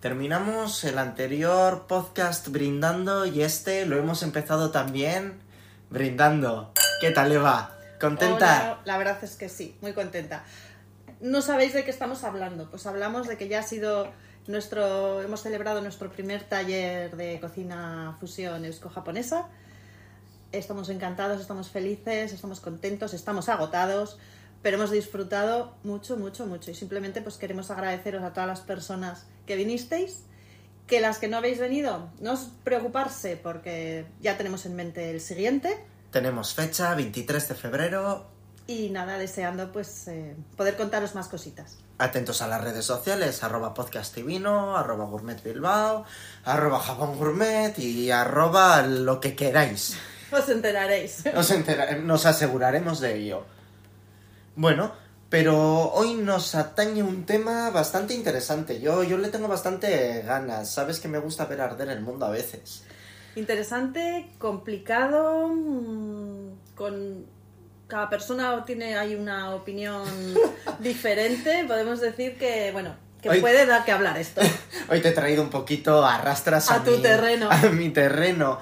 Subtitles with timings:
[0.00, 5.40] Terminamos el anterior podcast brindando y este lo hemos empezado también
[5.90, 6.72] brindando.
[7.00, 7.76] ¿Qué tal, Eva?
[8.00, 8.78] ¿Contenta?
[8.84, 10.44] La verdad es que sí, muy contenta.
[11.20, 12.70] No sabéis de qué estamos hablando.
[12.70, 14.12] Pues hablamos de que ya ha sido
[14.46, 15.20] nuestro.
[15.20, 19.48] Hemos celebrado nuestro primer taller de cocina fusión eusko-japonesa.
[20.52, 24.16] Estamos encantados, estamos felices, estamos contentos, estamos agotados,
[24.62, 26.70] pero hemos disfrutado mucho, mucho, mucho.
[26.70, 30.20] Y simplemente pues queremos agradeceros a todas las personas que vinisteis.
[30.86, 35.20] Que las que no habéis venido, no os preocuparse porque ya tenemos en mente el
[35.20, 35.76] siguiente.
[36.12, 38.26] Tenemos fecha, 23 de febrero.
[38.66, 41.76] Y nada, deseando pues eh, poder contaros más cositas.
[41.98, 46.04] Atentos a las redes sociales, arroba podcast y vino, arroba gourmet bilbao,
[46.44, 49.96] arroba jabón gourmet y arroba lo que queráis.
[50.32, 51.24] Os enteraréis.
[51.34, 53.44] Nos, entera- nos aseguraremos de ello.
[54.56, 54.92] Bueno,
[55.28, 58.80] pero hoy nos atañe un tema bastante interesante.
[58.80, 60.70] Yo, yo le tengo bastante ganas.
[60.70, 62.84] Sabes que me gusta ver arder el mundo a veces.
[63.36, 67.26] Interesante, complicado, mm, con
[67.86, 70.04] cada persona tiene ahí una opinión
[70.80, 71.64] diferente.
[71.66, 74.40] Podemos decir que, bueno, que Hoy- puede dar que hablar esto.
[74.90, 77.48] Hoy te he traído un poquito arrastras a, A tu mi- terreno.
[77.50, 78.58] A mi terreno.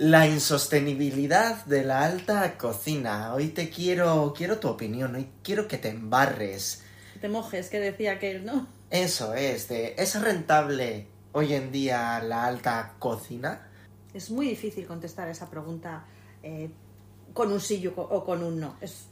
[0.00, 3.34] La insostenibilidad de la alta cocina.
[3.34, 5.14] Hoy te quiero, quiero tu opinión.
[5.14, 6.82] Hoy quiero que te embarres.
[7.20, 8.66] Te mojes, que decía que no.
[8.88, 13.68] Eso es, de, ¿es rentable hoy en día la alta cocina?
[14.14, 16.06] Es muy difícil contestar esa pregunta
[16.42, 16.70] eh,
[17.34, 18.76] con un sí o con un no.
[18.80, 19.04] Es,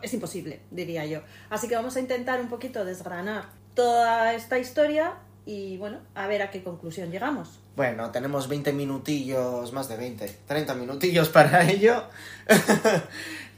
[0.00, 1.20] es imposible, diría yo.
[1.50, 6.40] Así que vamos a intentar un poquito desgranar toda esta historia y, bueno, a ver
[6.40, 7.59] a qué conclusión llegamos.
[7.76, 12.04] Bueno, tenemos 20 minutillos, más de 20, 30 minutillos para ello.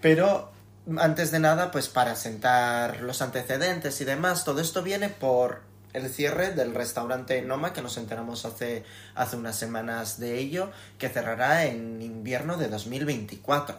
[0.00, 0.50] Pero
[0.98, 6.08] antes de nada, pues para sentar los antecedentes y demás, todo esto viene por el
[6.08, 11.66] cierre del restaurante Noma, que nos enteramos hace, hace unas semanas de ello, que cerrará
[11.66, 13.76] en invierno de 2024.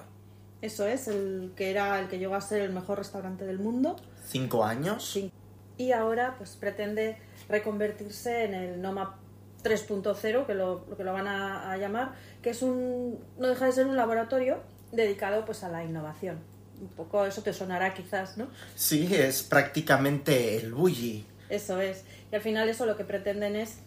[0.61, 3.97] Eso es, el que era el que llegó a ser el mejor restaurante del mundo.
[4.25, 5.11] ¿Cinco años?
[5.11, 5.31] Sí.
[5.77, 7.17] Y ahora pues pretende
[7.49, 9.19] reconvertirse en el Noma
[9.63, 13.71] 3.0, que lo, que lo van a, a llamar, que es un no deja de
[13.71, 14.59] ser un laboratorio
[14.91, 16.39] dedicado pues a la innovación.
[16.81, 18.47] Un poco eso te sonará quizás, ¿no?
[18.75, 21.25] Sí, es prácticamente el bully.
[21.49, 22.03] Eso es.
[22.31, 23.77] Y al final eso lo que pretenden es,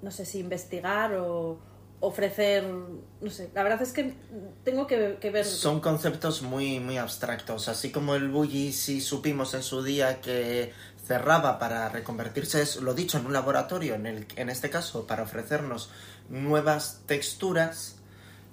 [0.00, 1.58] no sé si investigar o
[2.00, 4.14] ofrecer, no sé, la verdad es que
[4.64, 5.44] tengo que, que ver...
[5.44, 7.68] Son conceptos muy, muy abstractos.
[7.68, 10.72] Así como el bully, sí supimos en su día que
[11.04, 15.22] cerraba para reconvertirse, es lo dicho, en un laboratorio, en, el, en este caso, para
[15.24, 15.90] ofrecernos
[16.28, 17.96] nuevas texturas.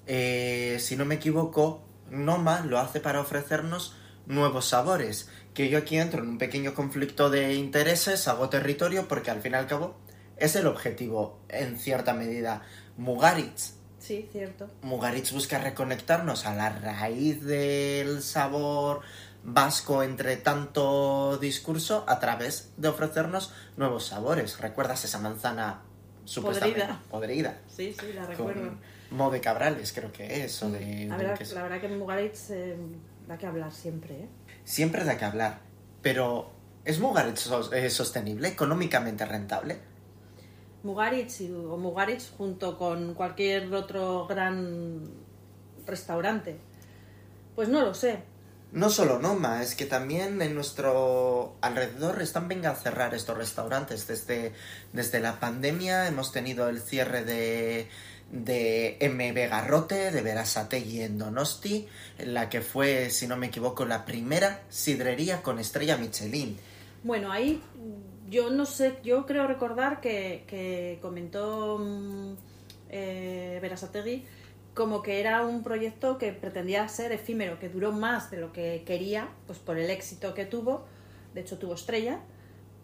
[0.08, 3.96] eh, si no me equivoco, Noma lo hace para ofrecernos
[4.26, 5.30] nuevos sabores.
[5.54, 9.54] Que yo aquí entro en un pequeño conflicto de intereses, hago territorio, porque al fin
[9.54, 9.98] y al cabo
[10.38, 12.64] es el objetivo, en cierta medida.
[12.98, 14.70] Mugaritz Sí, cierto.
[14.82, 19.02] Mugaritz busca reconectarnos a la raíz del sabor
[19.44, 24.60] vasco entre tanto discurso a través de ofrecernos nuevos sabores.
[24.60, 25.82] ¿Recuerdas esa manzana
[26.26, 27.02] supuestamente Podrida.
[27.10, 27.58] podrida?
[27.68, 28.72] Sí, sí, la recuerdo.
[29.12, 30.62] Mo de Cabrales, creo que es.
[30.62, 32.78] O de, La verdad, que es- la verdad que en Mugaritz eh,
[33.28, 34.30] da que hablar siempre, ¿eh?
[34.66, 35.62] Siempre da que hablar.
[36.04, 36.52] Pero,
[36.86, 39.80] ¿es Mugaritz eh, sostenible, económicamente rentable?
[40.84, 45.10] Mugaritz y- o Mugaritz junto con cualquier otro gran
[45.88, 46.58] restaurante.
[47.56, 48.20] Pues no lo sé.
[48.72, 54.06] No solo Noma, es que también en nuestro alrededor están venga a cerrar estos restaurantes.
[54.08, 54.54] Desde,
[54.94, 57.88] desde la pandemia hemos tenido el cierre de,
[58.32, 61.88] de MB Garrote, de Verasategui en Donosti,
[62.20, 66.56] la que fue, si no me equivoco, la primera sidrería con estrella Michelin.
[67.04, 67.64] Bueno, ahí
[68.30, 72.34] yo no sé, yo creo recordar que, que comentó mm,
[72.90, 74.26] eh, Berasategui
[74.80, 78.84] como que era un proyecto que pretendía ser efímero, que duró más de lo que
[78.86, 80.86] quería, pues por el éxito que tuvo,
[81.34, 82.22] de hecho tuvo estrella,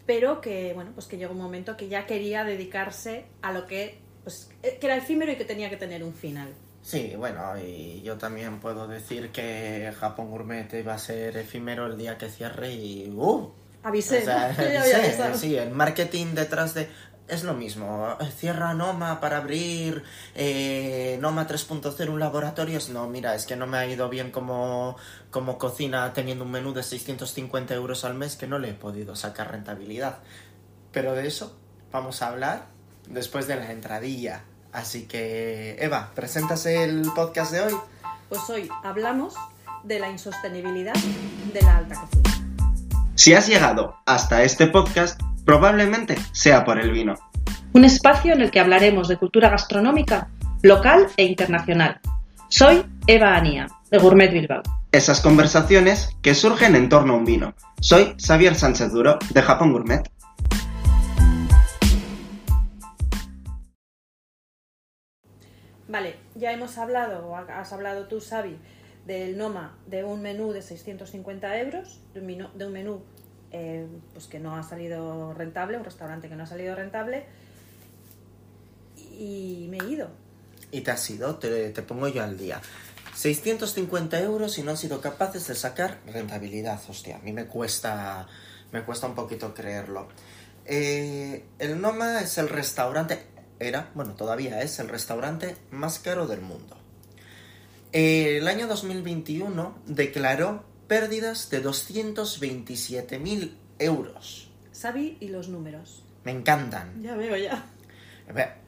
[0.04, 3.98] pero que bueno, pues que llegó un momento que ya quería dedicarse a lo que
[4.24, 6.52] pues que era efímero y que tenía que tener un final.
[6.82, 11.96] Sí, bueno, y yo también puedo decir que Japón Gourmet iba a ser efímero el
[11.96, 13.08] día que cierre y...
[13.08, 13.52] ¡Uh!
[13.82, 14.22] Avisé,
[15.34, 16.90] sí, el marketing detrás de...
[17.28, 20.04] Es lo mismo, cierra Noma para abrir
[20.36, 22.78] eh, Noma 3.0 un laboratorio.
[22.78, 24.96] Es, No, mira, es que no me ha ido bien como,
[25.30, 29.16] como cocina teniendo un menú de 650 euros al mes que no le he podido
[29.16, 30.18] sacar rentabilidad.
[30.92, 31.56] Pero de eso
[31.90, 32.66] vamos a hablar
[33.08, 34.44] después de la entradilla.
[34.72, 37.74] Así que, Eva, ¿presentas el podcast de hoy?
[38.28, 39.34] Pues hoy hablamos
[39.82, 40.94] de la insostenibilidad
[41.52, 42.22] de la alta cocina.
[43.16, 47.14] Si has llegado hasta este podcast, probablemente sea por el vino.
[47.72, 50.28] un espacio en el que hablaremos de cultura gastronómica
[50.62, 52.00] local e internacional.
[52.48, 54.62] Soy Eva Anía, de Gourmet Bilbao.
[54.90, 57.54] Esas conversaciones que surgen en torno a un vino.
[57.80, 60.02] Soy Xavier Sánchez Duro, de Japón Gourmet.
[65.86, 68.56] Vale, ya hemos hablado, o has hablado tú, Xavi,
[69.06, 72.20] del Noma, de un menú de 650 euros, de
[72.66, 73.02] un menú,
[73.58, 77.24] eh, pues que no ha salido rentable, un restaurante que no ha salido rentable,
[78.98, 80.10] y me he ido.
[80.70, 82.60] Y te has ido, te, pongo yo al día.
[83.14, 86.78] 650 euros y no han sido capaces de sacar rentabilidad.
[86.86, 88.26] Hostia, a mí me cuesta,
[88.72, 90.08] me cuesta un poquito creerlo.
[90.66, 93.24] Eh, el Noma es el restaurante,
[93.58, 96.76] era, bueno, todavía es el restaurante más caro del mundo.
[97.92, 104.50] el año 2021 declaró pérdidas de 227.000 euros.
[104.72, 106.02] Sabi y los números.
[106.24, 107.02] Me encantan.
[107.02, 107.66] Ya veo, ya.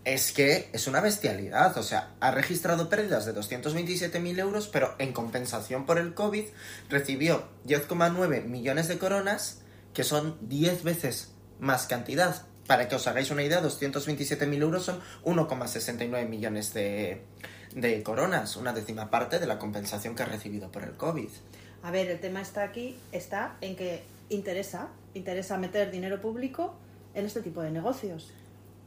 [0.04, 5.12] Es que es una bestialidad, o sea, ha registrado pérdidas de 227.000 euros, pero en
[5.12, 6.44] compensación por el COVID
[6.88, 9.60] recibió 10,9 millones de coronas,
[9.92, 12.46] que son 10 veces más cantidad.
[12.66, 17.24] Para que os hagáis una idea, 227.000 euros son 1,69 millones de,
[17.74, 21.30] de coronas, una décima parte de la compensación que ha recibido por el COVID.
[21.82, 26.74] A ver, el tema está aquí, está en que interesa, interesa meter dinero público
[27.14, 28.32] en este tipo de negocios.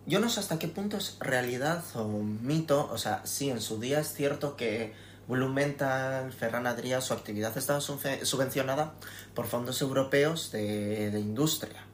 [0.06, 2.90] Yo no sé hasta qué punto es realidad o mito.
[2.92, 4.94] O sea, sí, en su día es cierto que
[5.28, 8.94] Blumenthal, Ferran Adrià, su actividad estaba subvencionada
[9.34, 11.86] por fondos europeos de, industria.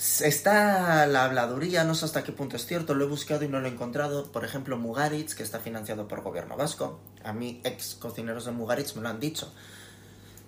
[0.00, 3.60] Está la habladuría, no sé hasta qué punto es cierto, lo he buscado y no
[3.60, 4.32] lo he encontrado.
[4.32, 7.00] Por ejemplo, Mugaritz, que está financiado por gobierno vasco.
[7.22, 9.52] A mí, ex cocineros de Mugaritz me lo han dicho.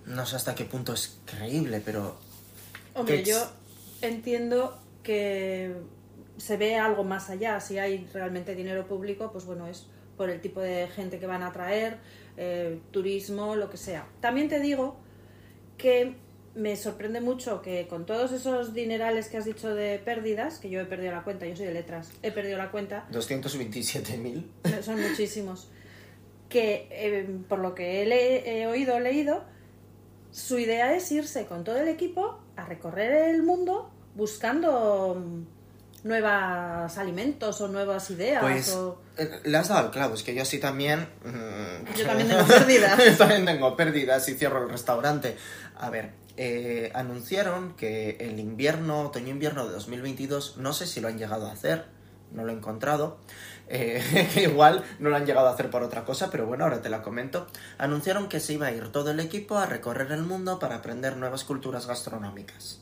[0.07, 2.17] No sé hasta qué punto es creíble, pero...
[2.95, 3.37] Hombre, yo
[4.01, 5.75] entiendo que
[6.37, 7.59] se ve algo más allá.
[7.59, 9.85] Si hay realmente dinero público, pues bueno, es
[10.17, 11.99] por el tipo de gente que van a traer,
[12.37, 14.07] eh, turismo, lo que sea.
[14.19, 14.97] También te digo
[15.77, 16.22] que
[16.55, 20.79] me sorprende mucho que con todos esos dinerales que has dicho de pérdidas, que yo
[20.79, 23.07] he perdido la cuenta, yo soy de letras, he perdido la cuenta.
[23.11, 24.81] 227.000.
[24.83, 25.69] Son muchísimos.
[26.49, 29.43] Que eh, por lo que he, he oído, leído,
[30.31, 35.23] su idea es irse con todo el equipo a recorrer el mundo buscando
[36.03, 38.41] nuevos alimentos o nuevas ideas.
[38.41, 39.01] Pues o...
[39.17, 41.07] Eh, le has dado el clavo, es que yo así también...
[41.23, 43.17] Mm, yo también tengo pérdidas.
[43.17, 45.37] también tengo pérdidas y cierro el restaurante.
[45.75, 51.17] A ver, eh, anunciaron que el invierno, otoño-invierno de 2022, no sé si lo han
[51.17, 51.85] llegado a hacer,
[52.31, 53.17] no lo he encontrado.
[53.67, 54.01] Eh,
[54.41, 57.01] igual no lo han llegado a hacer por otra cosa, pero bueno, ahora te la
[57.01, 57.47] comento.
[57.77, 61.17] Anunciaron que se iba a ir todo el equipo a recorrer el mundo para aprender
[61.17, 62.81] nuevas culturas gastronómicas.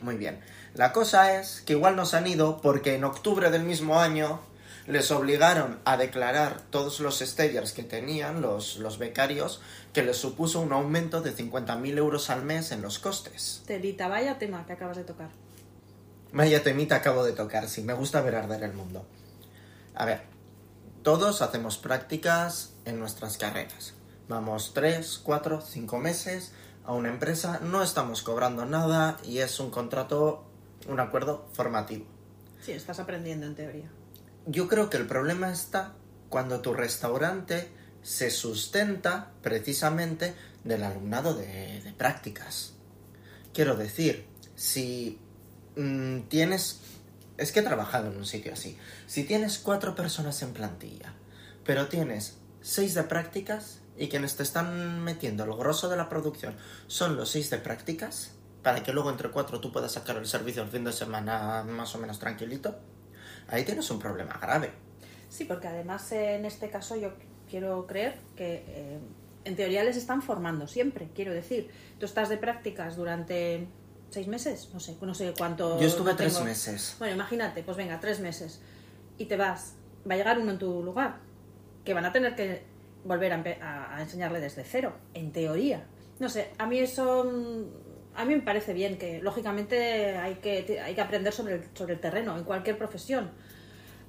[0.00, 0.40] Muy bien.
[0.74, 4.40] La cosa es que igual nos han ido porque en octubre del mismo año
[4.86, 9.60] les obligaron a declarar todos los stagers que tenían, los, los becarios,
[9.92, 13.62] que les supuso un aumento de 50.000 euros al mes en los costes.
[13.66, 15.30] Telita, vaya tema que acabas de tocar.
[16.32, 19.06] Vaya temita acabo de tocar, sí, me gusta ver arder el mundo.
[19.94, 20.22] A ver,
[21.02, 23.94] todos hacemos prácticas en nuestras carreras.
[24.28, 26.52] Vamos 3, 4, 5 meses
[26.84, 30.44] a una empresa, no estamos cobrando nada y es un contrato
[30.88, 32.04] un acuerdo formativo.
[32.60, 33.90] Sí, estás aprendiendo en teoría.
[34.46, 35.94] Yo creo que el problema está
[36.28, 37.70] cuando tu restaurante
[38.02, 40.34] se sustenta precisamente
[40.64, 42.74] del alumnado de, prácticas.
[43.54, 45.18] Quiero decir, si
[45.76, 46.80] mm, tienes...
[47.38, 48.78] Es que he trabajado en un sitio así.
[49.06, 51.14] Si tienes cuatro personas en plantilla,
[51.64, 56.56] pero tienes seis de prácticas y quienes te están metiendo el grosso de la producción
[56.86, 58.32] son los seis de prácticas,
[58.62, 61.94] para que luego entre cuatro tú puedas sacar el servicio el fin de semana más
[61.94, 62.78] o menos tranquilito,
[63.48, 64.70] ahí tienes un problema grave.
[65.28, 67.12] Sí, porque además en este caso yo
[67.48, 68.98] quiero creer que eh,
[69.44, 71.70] en teoría les están formando siempre, quiero decir.
[71.98, 73.66] Tú estás de prácticas durante
[74.10, 75.80] seis meses, no sé, no sé cuánto.
[75.80, 76.96] Yo estuve tres meses.
[76.98, 78.60] Bueno, imagínate, pues venga, tres meses.
[79.18, 79.74] Y te vas,
[80.08, 81.18] va a llegar uno en tu lugar,
[81.84, 82.62] que van a tener que
[83.04, 85.84] volver a, a enseñarle desde cero, en teoría.
[86.18, 87.83] No sé, a mí eso mm,
[88.16, 91.94] a mí me parece bien que, lógicamente, hay que, hay que aprender sobre el, sobre
[91.94, 93.30] el terreno, en cualquier profesión.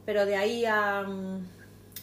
[0.05, 1.47] Pero de ahí a mm,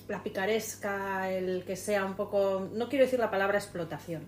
[0.09, 2.69] la picaresca, el que sea un poco.
[2.73, 4.23] No quiero decir la palabra explotación,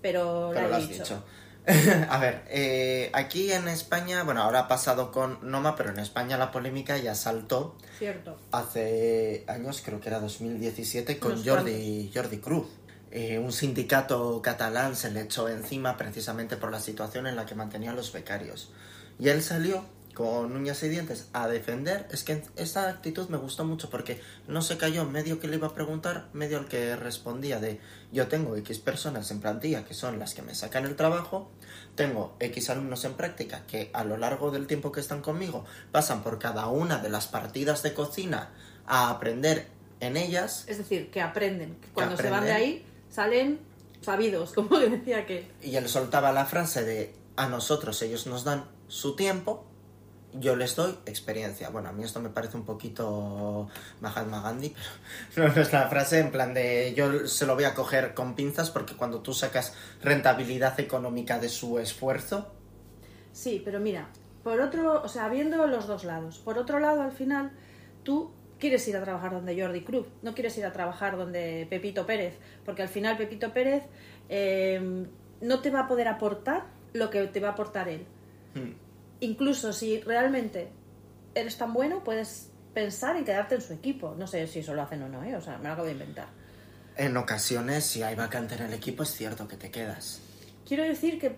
[0.00, 1.24] pero, lo, has dicho.
[2.08, 6.36] a ver, eh, aquí en España, bueno, ahora ha pasado con Noma, pero en España
[6.36, 7.76] la polémica ya saltó.
[7.98, 8.36] Cierto.
[8.50, 12.66] Hace años, creo que era 2017, con Jordi, Jordi Cruz.
[13.14, 17.54] Eh, un sindicato catalán se le echó encima precisamente por la situación en la que
[17.54, 18.70] mantenían los becarios.
[19.18, 23.66] Y él salió con uñas y dientes a defender, es que esa actitud me gustó
[23.66, 27.60] mucho porque no se cayó medio que le iba a preguntar, medio al que respondía
[27.60, 27.80] de
[28.12, 31.50] yo tengo X personas en plantilla que son las que me sacan el trabajo,
[31.94, 36.22] tengo X alumnos en práctica que a lo largo del tiempo que están conmigo pasan
[36.22, 38.50] por cada una de las partidas de cocina
[38.86, 39.66] a aprender
[40.00, 40.64] en ellas.
[40.66, 43.60] Es decir, que aprenden, que cuando se van de ahí salen
[44.00, 45.48] sabidos, como decía que...
[45.62, 49.64] Y él soltaba la frase de a nosotros ellos nos dan su tiempo
[50.34, 51.68] yo les doy experiencia.
[51.70, 53.68] Bueno, a mí esto me parece un poquito
[54.00, 54.74] Mahatma Gandhi,
[55.34, 58.34] pero no es la frase en plan de yo se lo voy a coger con
[58.34, 62.52] pinzas porque cuando tú sacas rentabilidad económica de su esfuerzo.
[63.32, 64.08] Sí, pero mira,
[64.42, 66.38] por otro, o sea, viendo los dos lados.
[66.38, 67.52] Por otro lado, al final,
[68.02, 72.06] tú quieres ir a trabajar donde Jordi Cruz, no quieres ir a trabajar donde Pepito
[72.06, 73.82] Pérez, porque al final Pepito Pérez
[74.30, 75.04] eh,
[75.40, 76.64] no te va a poder aportar
[76.94, 78.06] lo que te va a aportar él.
[78.54, 78.72] Hmm
[79.22, 80.68] incluso si realmente
[81.34, 84.14] eres tan bueno, puedes pensar en quedarte en su equipo.
[84.18, 85.34] No sé si eso lo hacen o no, ¿eh?
[85.36, 86.26] O sea, me lo acabo de inventar.
[86.96, 90.20] En ocasiones, si hay vacante en el equipo, es cierto que te quedas.
[90.66, 91.36] Quiero decir que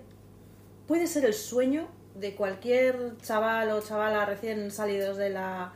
[0.89, 5.73] puede ser el sueño de cualquier chaval o chavala recién salidos de la,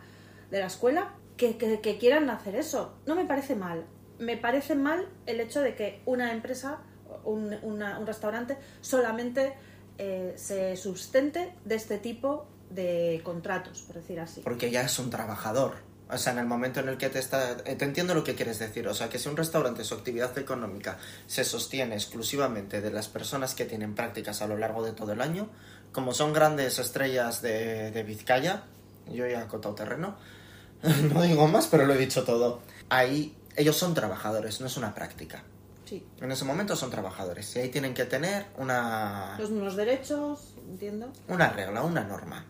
[0.51, 2.93] de la escuela que, que, quieran hacer eso.
[3.07, 3.87] No me parece mal.
[4.19, 6.81] Me parece mal el hecho de que una empresa,
[7.25, 9.55] un, un restaurante, solamente
[9.97, 14.43] eh, se sustente de este tipo de contratos, por decir así.
[14.43, 15.77] Porque ya es un trabajador.
[16.11, 17.59] O sea, en el momento en el que te está...
[17.65, 18.89] Eh, te entiendo lo que quieres decir.
[18.89, 23.55] O sea, que si un restaurante, su actividad económica se sostiene exclusivamente de las personas
[23.55, 25.49] que tienen prácticas a lo largo de todo el año,
[25.93, 28.65] como son grandes estrellas de, de Vizcaya,
[29.07, 30.17] yo ya he acotado terreno,
[31.13, 32.61] no digo más, pero lo he dicho todo.
[32.89, 35.43] Ahí ellos son trabajadores, no es una práctica.
[36.21, 39.37] En ese momento son trabajadores y ahí tienen que tener una...
[39.39, 41.11] Los mismos derechos, entiendo.
[41.29, 42.45] Una regla, una norma.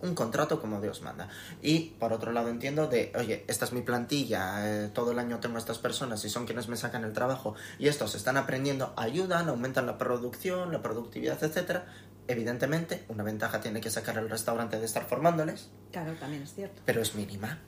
[0.00, 1.28] Un contrato como Dios manda.
[1.62, 5.38] Y por otro lado entiendo de, oye, esta es mi plantilla, eh, todo el año
[5.38, 8.92] tengo a estas personas y son quienes me sacan el trabajo y estos están aprendiendo,
[8.96, 11.86] ayudan, aumentan la producción, la productividad, etcétera.
[12.26, 15.70] Evidentemente, una ventaja tiene que sacar el restaurante de estar formándoles.
[15.92, 16.80] Claro, también es cierto.
[16.86, 17.58] Pero es mínima.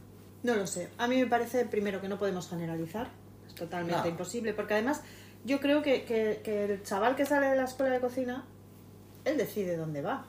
[0.43, 0.89] No lo sé.
[0.97, 3.09] A mí me parece, primero, que no podemos generalizar
[3.55, 5.03] totalmente imposible, porque además
[5.45, 8.45] yo creo que, que, el chaval que sale de la escuela de cocina,
[9.25, 10.27] él decide dónde va.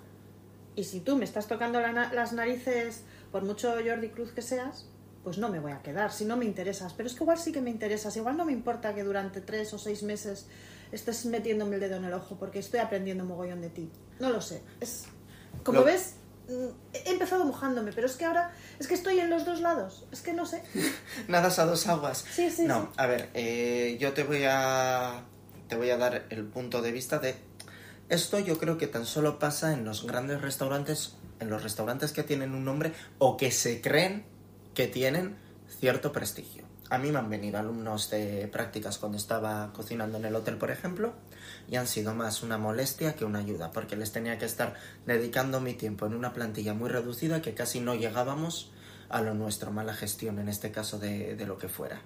[0.76, 4.88] Y si tú me estás tocando las narices, por mucho Jordi Cruz que seas,
[5.24, 6.94] pues no me voy a quedar, si no me interesas.
[6.94, 9.74] Pero es que igual sí que me interesas, igual no me importa que durante tres
[9.74, 10.48] o seis meses
[10.92, 13.92] estés metiéndome el dedo en el ojo porque estoy aprendiendo mogollón de ti.
[14.20, 14.62] No lo sé.
[14.80, 15.06] Es,
[15.64, 16.16] como ves,
[16.94, 20.06] he empezado mojándome, pero es que ahora es que estoy en los dos lados.
[20.12, 20.64] Es que no sé.
[21.28, 22.26] Nadas a dos aguas.
[22.32, 22.64] Sí, sí.
[22.64, 25.24] No, a ver, eh, yo te voy a
[25.68, 27.36] te voy a dar el punto de vista de
[28.10, 28.40] esto.
[28.40, 32.54] Yo creo que tan solo pasa en los grandes restaurantes, en los restaurantes que tienen
[32.54, 34.26] un nombre o que se creen
[34.74, 35.38] que tienen
[35.80, 36.64] cierto prestigio.
[36.90, 40.72] A mí me han venido alumnos de prácticas cuando estaba cocinando en el hotel, por
[40.72, 41.14] ejemplo,
[41.68, 44.76] y han sido más una molestia que una ayuda, porque les tenía que estar
[45.06, 48.72] dedicando mi tiempo en una plantilla muy reducida que casi no llegábamos
[49.10, 52.02] a lo nuestro, mala gestión en este caso de, de lo que fuera.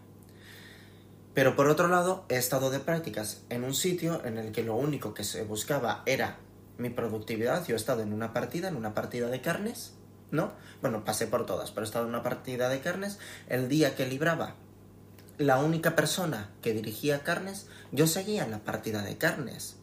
[1.35, 4.75] Pero por otro lado, he estado de prácticas en un sitio en el que lo
[4.75, 6.39] único que se buscaba era
[6.79, 7.65] mi productividad.
[7.67, 9.93] Yo he estado en una partida, en una partida de carnes,
[10.31, 10.53] ¿no?
[10.81, 13.19] Bueno, pasé por todas, pero he estado en una partida de carnes.
[13.47, 14.55] El día que libraba
[15.41, 19.77] la única persona que dirigía carnes, yo seguía la partida de carnes.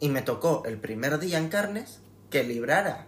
[0.00, 2.00] Y me tocó el primer día en carnes
[2.30, 3.06] que librara.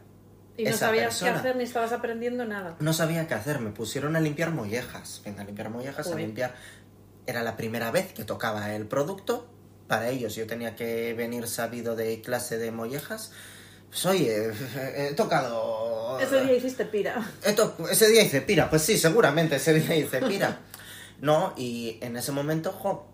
[0.56, 2.76] Y no sabías qué hacer ni estabas aprendiendo nada.
[2.80, 5.20] No sabía qué hacer, me pusieron a limpiar mollejas.
[5.24, 6.54] Venga, a limpiar mollejas, a limpiar.
[7.26, 9.48] Era la primera vez que tocaba el producto.
[9.86, 13.32] Para ellos yo tenía que venir sabido de clase de mollejas.
[13.90, 14.52] Pues oye,
[14.96, 16.18] he tocado.
[16.20, 17.30] Ese día hiciste pira.
[17.90, 20.60] Ese día hice pira, pues sí, seguramente ese día hice pira.
[21.20, 23.06] No, y en ese momento, jo,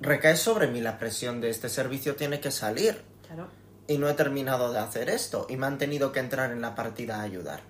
[0.00, 3.02] recae sobre mí la presión de este servicio tiene que salir.
[3.26, 3.48] Claro.
[3.86, 6.74] Y no he terminado de hacer esto y me han tenido que entrar en la
[6.74, 7.60] partida a ayudar.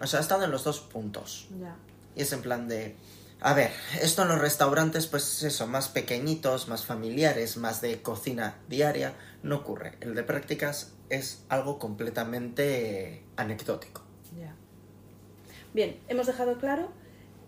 [0.00, 1.48] O sea, he estado en los dos puntos.
[1.58, 1.76] Ya.
[2.14, 2.96] Y es en plan de...
[3.40, 3.70] A ver,
[4.02, 9.56] esto en los restaurantes, pues eso, más pequeñitos, más familiares, más de cocina diaria, no
[9.56, 9.96] ocurre.
[10.00, 14.02] El de prácticas es algo completamente anecdótico.
[14.36, 14.54] Ya.
[15.72, 16.88] Bien, hemos dejado claro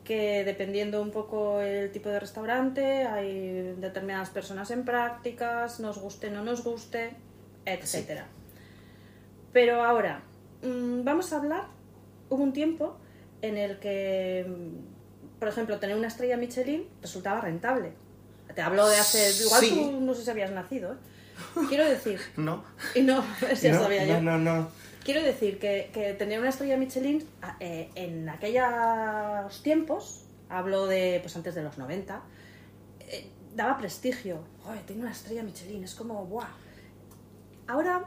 [0.04, 6.30] que dependiendo un poco el tipo de restaurante, hay determinadas personas en prácticas, nos guste,
[6.30, 7.10] no nos guste,
[7.64, 8.26] etcétera.
[9.52, 10.22] Pero ahora,
[10.62, 11.64] mm, vamos a hablar,
[12.28, 12.96] hubo un tiempo
[13.42, 17.92] en el que, mm, por ejemplo, tener una estrella Michelin resultaba rentable.
[18.54, 20.96] Te hablo de hace, igual tú no sé si habías nacido, ¿eh?
[21.68, 22.20] Quiero decir.
[22.36, 22.64] No.
[22.94, 23.24] Y no,
[23.62, 24.68] ya no, sabía no, No, no,
[25.04, 31.18] Quiero decir que, que tener una estrella Michelin a- eh, en aquellos tiempos, hablo de
[31.22, 32.22] pues antes de los 90,
[33.00, 34.40] eh, daba prestigio.
[34.62, 36.48] Joder, tengo una estrella Michelin, es como, ¡buah!
[37.66, 38.04] Ahora,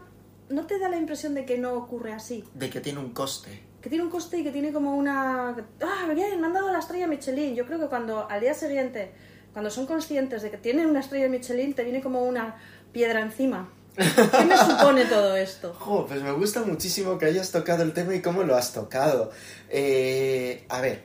[0.49, 2.43] ¿no te da la impresión de que no ocurre así?
[2.53, 3.61] De que tiene un coste.
[3.81, 5.49] Que tiene un coste y que tiene como una...
[5.81, 7.55] ¡Ah, bien, me han dado la estrella Michelin!
[7.55, 9.11] Yo creo que cuando al día siguiente,
[9.51, 12.55] cuando son conscientes de que tienen una estrella Michelin, te viene como una
[12.93, 13.69] piedra encima.
[13.95, 15.73] ¿Qué me supone todo esto?
[15.79, 19.31] Jo, pues me gusta muchísimo que hayas tocado el tema y cómo lo has tocado.
[19.69, 21.03] Eh, a ver,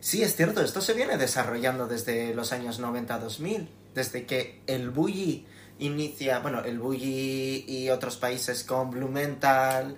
[0.00, 5.46] sí es cierto, esto se viene desarrollando desde los años 90-2000, desde que el bully
[5.78, 9.96] inicia, bueno, el bully y otros países con Blumenthal,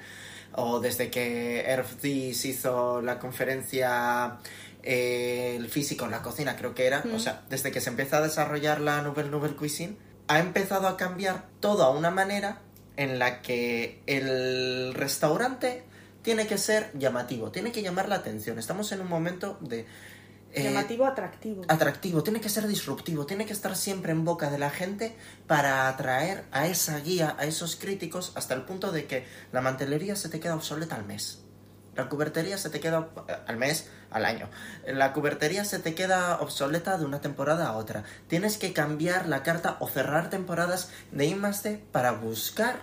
[0.53, 4.39] o desde que Erf Dies hizo la conferencia
[4.83, 8.19] eh, el físico en la cocina, creo que era, o sea, desde que se empieza
[8.19, 9.97] a desarrollar la Nouvelle Nouvelle Cuisine,
[10.29, 12.61] ha empezado a cambiar todo a una manera
[12.97, 15.85] en la que el restaurante
[16.23, 18.59] tiene que ser llamativo, tiene que llamar la atención.
[18.59, 19.87] Estamos en un momento de...
[20.53, 21.63] eh, Llamativo, atractivo.
[21.69, 25.15] atractivo, tiene que ser disruptivo, tiene que estar siempre en boca de la gente
[25.47, 30.17] para atraer a esa guía, a esos críticos, hasta el punto de que la mantelería
[30.17, 31.46] se te queda obsoleta al mes.
[31.97, 34.49] La cubertería se te queda eh, al mes, al año.
[34.87, 38.05] La cubertería se te queda obsoleta de una temporada a otra.
[38.29, 42.77] Tienes que cambiar la carta o cerrar temporadas de I+D para buscar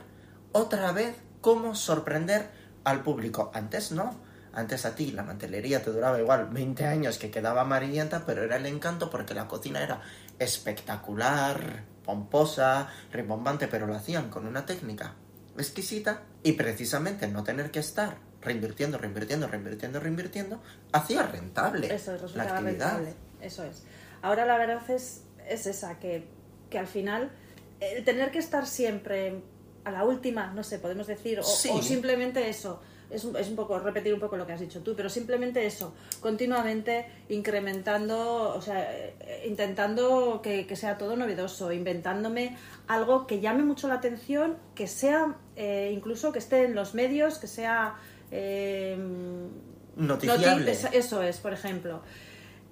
[0.52, 2.50] otra vez cómo sorprender
[2.84, 3.52] al público.
[3.54, 4.20] Antes no.
[4.56, 8.58] Antes a ti la mantelería te duraba igual 20 años que quedaba amarillenta, pero era
[8.58, 10.02] el encanto porque la cocina era
[10.38, 15.16] espectacular, pomposa, rimbombante, pero lo hacían con una técnica
[15.58, 22.36] exquisita y precisamente no tener que estar reinvirtiendo, reinvirtiendo, reinvirtiendo, reinvirtiendo, hacía rentable Eso es,
[22.36, 22.98] la actividad.
[22.98, 23.14] rentable.
[23.42, 23.84] Eso es.
[24.22, 26.26] Ahora la verdad es, es esa, que,
[26.70, 27.32] que al final
[27.80, 29.42] el tener que estar siempre
[29.84, 31.70] a la última, no sé, podemos decir, o, Sí.
[31.72, 34.82] o simplemente eso, es, un- es un poco, repetir un poco lo que has dicho
[34.82, 41.72] tú, pero simplemente eso, continuamente incrementando, o sea, eh, intentando que, que sea todo novedoso,
[41.72, 46.94] inventándome algo que llame mucho la atención, que sea, eh, incluso que esté en los
[46.94, 47.96] medios, que sea...
[48.34, 48.98] eh,
[49.96, 50.66] Noticiable.
[50.66, 52.02] Noti- es- eso es, por ejemplo.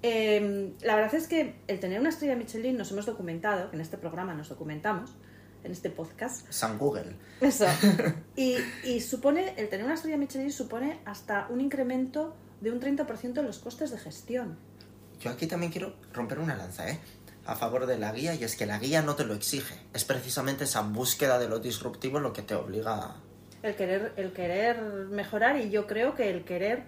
[0.02, 3.82] Eh, la verdad es que el tener una estrella Michelin nos hemos documentado, que en
[3.82, 5.14] este programa nos documentamos,
[5.62, 6.50] en este podcast.
[6.50, 7.14] San Google.
[7.40, 7.66] Eso.
[8.36, 13.38] Y, y supone, el tener una estrella Michelin supone hasta un incremento de un 30%
[13.38, 14.56] en los costes de gestión.
[15.20, 16.98] Yo aquí también quiero romper una lanza, ¿eh?
[17.46, 19.76] A favor de la guía, y es que la guía no te lo exige.
[19.94, 23.16] Es precisamente esa búsqueda de lo disruptivo lo que te obliga a...
[23.62, 26.84] El querer, el querer mejorar y yo creo que el querer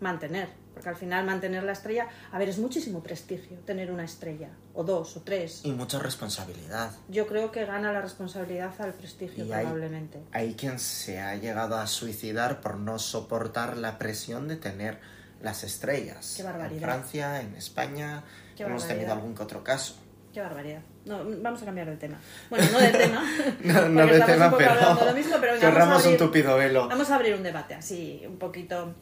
[0.00, 0.48] mantener.
[0.74, 4.82] Porque al final mantener la estrella, a ver, es muchísimo prestigio tener una estrella, o
[4.82, 5.60] dos, o tres.
[5.64, 6.92] Y mucha responsabilidad.
[7.08, 10.22] Yo creo que gana la responsabilidad al prestigio, Y hay- probablemente.
[10.32, 14.98] Hay quien se ha llegado a suicidar por no soportar la presión de tener
[15.42, 16.34] las estrellas.
[16.38, 16.72] Qué barbaridad.
[16.78, 18.24] En Francia, en España,
[18.56, 19.96] Qué hemos tenido algún que otro caso.
[20.32, 20.80] Qué barbaridad.
[21.04, 22.20] No, vamos a cambiar de tema.
[22.48, 23.24] Bueno, no de tema.
[23.64, 25.72] No, no de estamos tema, un pero hablando de lo mismo, pero venga, vamos a
[25.72, 26.88] corramos un abrir- tupido velo.
[26.88, 28.94] Vamos a abrir un debate así, un poquito.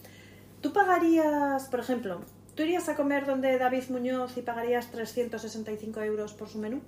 [0.62, 2.22] ¿Tú pagarías, por ejemplo,
[2.54, 6.80] tú irías a comer donde David Muñoz y pagarías 365 euros por su menú?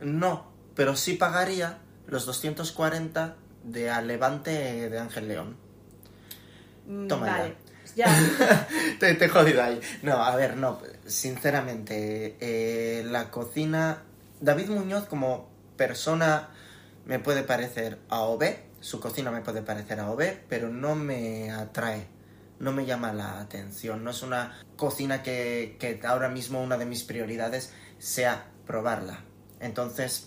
[0.00, 0.46] No,
[0.76, 5.56] pero sí pagaría los 240 de a Levante de Ángel León.
[6.86, 7.32] Mm, Toma ya.
[7.32, 7.54] vale,
[7.94, 8.66] ya.
[9.00, 9.80] te, te he jodido ahí.
[10.02, 10.80] No, a ver, no.
[11.06, 14.02] Sinceramente, eh, la cocina.
[14.42, 16.48] David Muñoz, como persona,
[17.06, 18.70] me puede parecer A o B.
[18.80, 22.08] Su cocina me puede parecer A o B, pero no me atrae.
[22.58, 24.02] No me llama la atención.
[24.02, 29.20] No es una cocina que, que ahora mismo una de mis prioridades sea probarla.
[29.60, 30.26] Entonces,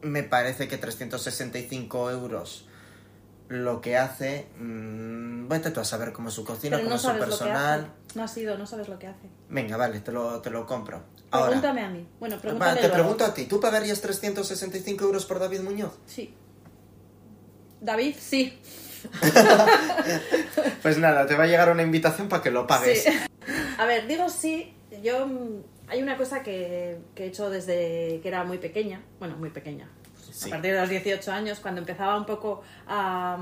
[0.00, 2.66] me parece que 365 euros
[3.48, 4.48] lo que hace.
[4.58, 7.92] mm, vete tú a saber cómo es su cocina, Pero cómo no es su personal.
[8.14, 9.28] No has ido, no sabes lo que hace.
[9.50, 11.02] Venga, vale, te lo, te lo compro.
[11.34, 12.06] Ahora, Pregúntame a mí.
[12.20, 15.98] Bueno, pregúntame te pregunto a ti, ¿tú pagarías 365 euros por David Muñoz?
[16.06, 16.32] Sí.
[17.80, 18.58] David, sí.
[20.80, 23.02] Pues nada, te va a llegar una invitación para que lo pagues.
[23.02, 23.10] Sí.
[23.78, 24.74] A ver, digo sí.
[25.02, 25.26] Yo
[25.88, 29.02] hay una cosa que, que he hecho desde que era muy pequeña.
[29.18, 29.88] Bueno, muy pequeña.
[30.32, 30.50] Sí.
[30.50, 33.38] A partir de los 18 años, cuando empezaba un poco a,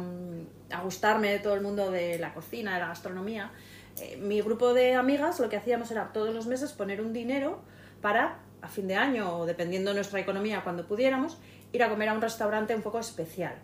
[0.70, 3.52] a gustarme todo el mundo de la cocina, de la gastronomía,
[4.00, 7.60] eh, mi grupo de amigas lo que hacíamos era todos los meses poner un dinero
[8.02, 11.38] para, a fin de año o dependiendo de nuestra economía cuando pudiéramos,
[11.72, 13.54] ir a comer a un restaurante un poco especial.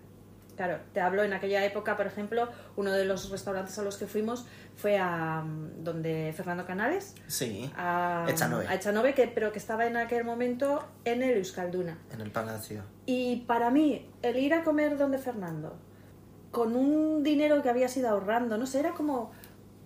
[0.56, 4.08] Claro, te hablo en aquella época, por ejemplo, uno de los restaurantes a los que
[4.08, 8.66] fuimos fue a mm, donde Fernando Canales, Sí, a Echanove.
[8.66, 11.98] a Echanove, que, pero que estaba en aquel momento en el Euskalduna.
[12.12, 12.82] en el palacio.
[13.06, 15.78] Y para mí, el ir a comer donde Fernando
[16.50, 19.30] con un dinero que habías ido ahorrando, no sé, era como,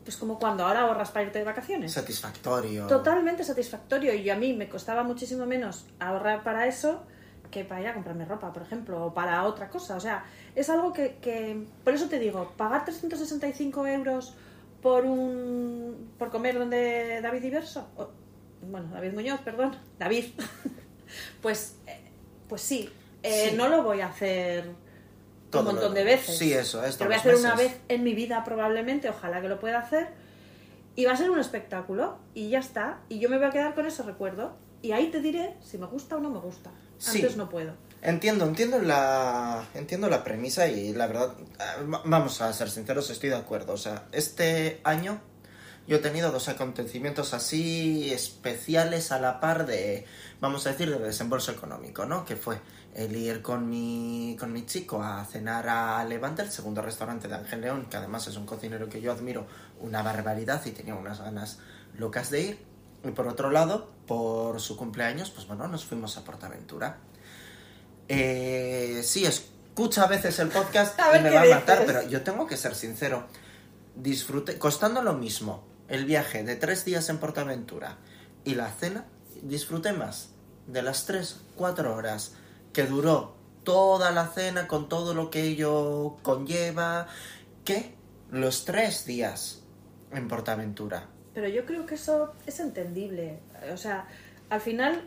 [0.05, 1.93] pues como cuando ahora ahorras para irte de vacaciones.
[1.93, 2.87] Satisfactorio.
[2.87, 7.03] Totalmente satisfactorio y a mí me costaba muchísimo menos ahorrar para eso
[7.51, 9.97] que para ir a comprarme ropa, por ejemplo, o para otra cosa.
[9.97, 14.35] O sea, es algo que, que por eso te digo, pagar 365 euros
[14.81, 18.09] por un por comer donde David Diverso, o-
[18.63, 20.27] bueno, David Muñoz, perdón, David,
[21.43, 22.01] pues, eh,
[22.49, 22.89] pues sí,
[23.23, 23.57] eh, Sí.
[23.57, 24.71] no lo voy a hacer
[25.53, 26.37] Todo un montón lo- de veces.
[26.37, 29.49] sí, eso, es Lo voy a hacer una vez en mi vida probablemente, ojalá que
[29.49, 30.09] lo pueda hacer.
[30.97, 33.01] Y va a ser un espectáculo y ya está.
[33.09, 34.57] Y yo me voy a quedar con ese recuerdo.
[34.83, 36.71] Y ahí te diré si me gusta o no me gusta.
[36.99, 37.19] Sí.
[37.21, 37.73] Antes no puedo.
[38.03, 41.35] Entiendo, entiendo la, entiendo la premisa y la verdad,
[41.93, 43.73] va- vamos a ser sinceros, estoy de acuerdo.
[43.75, 45.21] O sea, este año
[45.87, 50.05] yo he tenido dos acontecimientos así especiales a la par de,
[50.41, 52.25] vamos a decir, de desembolso económico, ¿no?
[52.25, 52.59] Que fue
[52.95, 57.35] el ir con mi, con mi chico a cenar a Levante, el segundo restaurante de
[57.35, 59.47] Ángel León, que además es un cocinero que yo admiro
[59.81, 61.59] una barbaridad y tenía unas ganas
[61.97, 62.59] locas de ir.
[63.05, 66.99] Y por otro lado, por su cumpleaños, pues bueno, nos fuimos a Portaventura.
[68.09, 71.95] Eh, sí, escucha a veces el podcast A y me va a matar, dices.
[71.95, 73.27] pero yo tengo que ser sincero.
[73.97, 77.97] Disfruté, costando lo mismo el viaje de tres días en Portaventura
[78.45, 79.07] y la cena,
[79.43, 80.29] disfruté más
[80.67, 82.33] de las tres, cuatro horas
[82.73, 87.07] que duró toda la cena con todo lo que ello conlleva
[87.65, 87.95] que
[88.31, 89.63] los tres días
[90.11, 91.07] en Portaventura.
[91.35, 93.39] Pero yo creo que eso es entendible.
[93.73, 94.07] O sea,
[94.51, 95.03] al final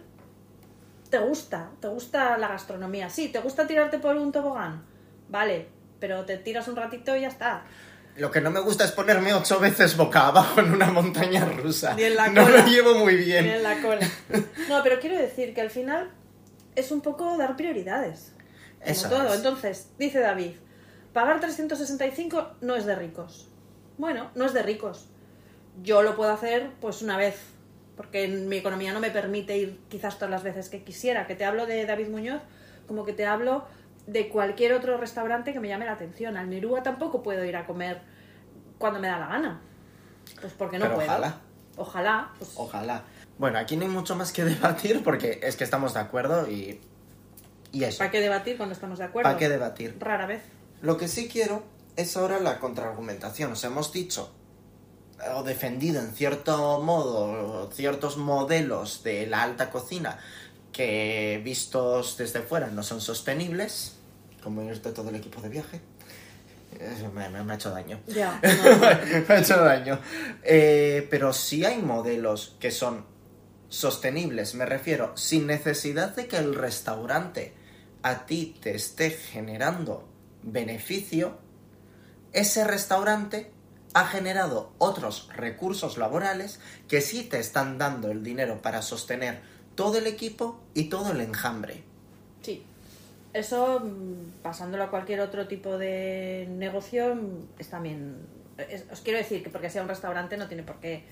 [1.10, 3.10] te gusta, te gusta la gastronomía.
[3.10, 4.84] Sí, te gusta tirarte por un tobogán.
[5.30, 5.68] Vale,
[6.00, 7.64] pero te tiras un ratito y ya está.
[8.18, 11.94] Lo que no me gusta es ponerme ocho veces boca abajo en una montaña rusa.
[11.96, 12.62] Ni en la no cola.
[12.62, 13.46] lo llevo muy bien.
[13.46, 14.08] En la cola.
[14.70, 16.10] No, pero quiero decir que al final
[16.76, 18.34] es un poco dar prioridades.
[18.80, 19.28] Como Eso todo.
[19.30, 19.36] es.
[19.38, 20.52] Entonces, dice David,
[21.14, 23.50] pagar 365 no es de ricos.
[23.98, 25.08] Bueno, no es de ricos.
[25.82, 27.38] Yo lo puedo hacer pues una vez,
[27.98, 31.28] porque en mi economía no me permite ir quizás todas las veces que quisiera.
[31.28, 32.42] Que te hablo de David Muñoz,
[32.88, 33.66] como que te hablo
[34.08, 36.38] de cualquier otro restaurante que me llame la atención.
[36.38, 38.02] Al Nerúa tampoco puedo ir a comer
[38.78, 39.62] cuando me da la gana.
[40.42, 41.08] Pues porque no Pero puedo.
[41.10, 41.38] ojalá.
[41.78, 42.30] Ojalá.
[42.38, 43.04] Pues, Ojalá.
[43.38, 46.80] Bueno, aquí no hay mucho más que debatir porque es que estamos de acuerdo y.
[47.72, 47.98] Y eso.
[48.00, 49.28] ¿Para qué debatir cuando estamos de acuerdo?
[49.28, 49.98] ¿Para qué debatir?
[50.00, 50.42] Rara vez.
[50.82, 51.64] Lo que sí quiero
[51.98, 53.52] es ahora la contraargumentación.
[53.52, 54.32] Os hemos dicho
[55.34, 60.20] o defendido en cierto modo ciertos modelos de la alta cocina
[60.74, 63.96] que vistos desde fuera no son sostenibles,
[64.44, 65.82] como irte todo el equipo de viaje.
[67.14, 68.00] Me, me- me ha hecho daño.
[68.08, 68.40] Ya.
[69.28, 70.00] me ha hecho daño.
[70.44, 73.06] Eh, pero sí hay modelos que son
[73.70, 77.54] sostenibles, me refiero, sin necesidad de que el restaurante
[78.04, 80.08] a ti te esté generando
[80.44, 81.38] beneficio,
[82.34, 83.52] ese restaurante
[83.94, 89.40] ha generado otros recursos laborales que sí te están dando el dinero para sostener
[89.76, 91.84] todo el equipo y todo el enjambre.
[92.42, 92.64] Sí.
[93.34, 98.18] Eso, mm, pasándolo a cualquier otro tipo de negocio, mm, es también...
[98.92, 101.04] os quiero decir que porque sea un restaurante no tiene por qué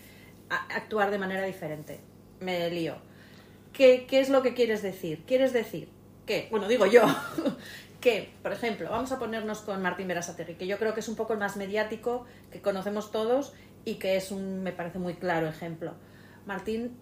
[0.50, 2.00] actuar de manera diferente.
[2.44, 2.96] Me lío.
[3.72, 5.24] ¿Qué, ¿Qué es lo que quieres decir?
[5.26, 5.90] ¿Quieres decir
[6.26, 7.04] que, bueno, digo yo,
[8.02, 11.16] que, por ejemplo, vamos a ponernos con Martín Berasategui, que yo creo que es un
[11.16, 13.54] poco el más mediático, que conocemos todos
[13.86, 15.94] y que es un, me parece muy claro ejemplo.
[16.46, 16.98] Martín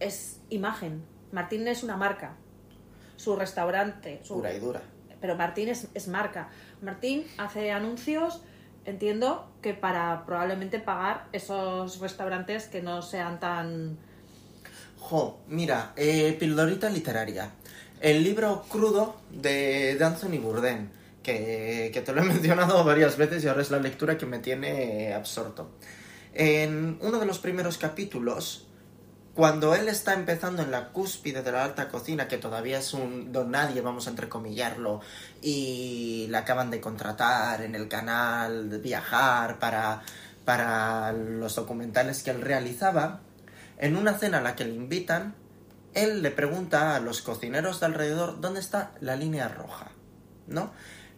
[0.00, 2.36] es imagen, Martín es una marca,
[3.16, 4.82] su restaurante, su, Pura y dura.
[5.20, 6.48] pero Martín es, es marca.
[6.82, 8.42] Martín hace anuncios,
[8.84, 13.98] entiendo que para probablemente pagar esos restaurantes que no sean tan...
[14.98, 17.52] Jo, mira, eh, Pildorita Literaria.
[18.00, 20.90] El libro crudo de, Anthony Bourdain,
[21.22, 24.38] que, que te lo he mencionado varias veces y ahora es la lectura que me
[24.38, 25.70] tiene absorto.
[26.34, 28.66] En uno de los primeros capítulos,
[29.36, 33.32] cuando él está empezando en la cúspide de la alta cocina, que todavía es un
[33.32, 35.02] don nadie, vamos a entrecomillarlo,
[35.42, 40.02] y le acaban de contratar en el canal de viajar para,
[40.46, 43.20] para los documentales que él realizaba,
[43.78, 45.34] en una cena a la que le invitan,
[45.94, 49.90] él le pregunta a los cocineros de alrededor dónde está la línea roja,
[50.46, 50.72] ¿no?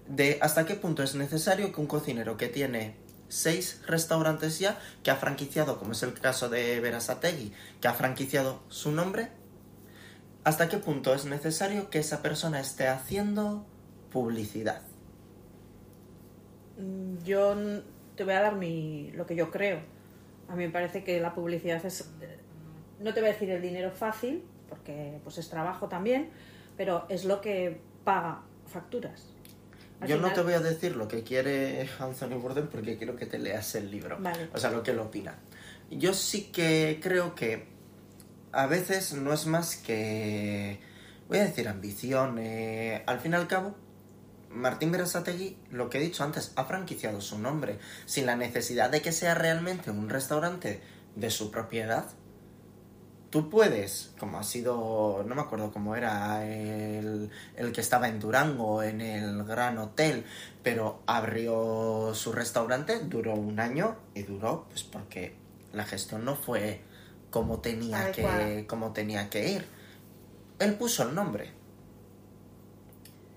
[0.06, 2.96] De hasta qué punto es necesario que un cocinero que tiene
[3.28, 8.62] seis restaurantes ya, que ha franquiciado, como es el caso de Verasategui, que ha franquiciado
[8.68, 9.28] su nombre,
[10.44, 13.66] hasta qué punto es necesario que esa persona esté haciendo
[14.10, 14.80] publicidad.
[17.24, 17.54] Yo
[18.16, 19.80] te voy a dar mi, lo que yo creo.
[20.48, 22.08] A mí me parece que la publicidad es,
[23.00, 26.30] no te voy a decir el dinero fácil, porque pues es trabajo también,
[26.76, 29.26] pero es lo que paga facturas.
[30.00, 33.26] Al Yo no te voy a decir lo que quiere Anthony Bourdain porque quiero que
[33.26, 34.16] te leas el libro.
[34.20, 34.48] Vale.
[34.54, 35.37] O sea, lo que él opina.
[35.90, 37.66] Yo sí que creo que
[38.52, 40.78] a veces no es más que,
[41.28, 42.38] voy a decir, ambición.
[42.38, 43.74] eh, al fin y al cabo,
[44.50, 49.02] Martín Berasategui, lo que he dicho antes, ha franquiciado su nombre sin la necesidad de
[49.02, 50.80] que sea realmente un restaurante
[51.16, 52.06] de su propiedad.
[53.30, 58.20] Tú puedes, como ha sido, no me acuerdo cómo era, el, el que estaba en
[58.20, 60.24] Durango, en el Gran Hotel,
[60.62, 65.36] pero abrió su restaurante, duró un año y duró pues porque
[65.74, 66.80] la gestión no fue
[67.30, 69.66] como tenía, que, como tenía que ir.
[70.58, 71.52] Él puso el nombre.